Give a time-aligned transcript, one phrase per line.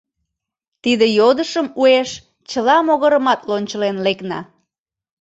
[0.83, 2.09] Тиде йодышым уэш
[2.49, 4.39] чыла могырымат лончылен лекна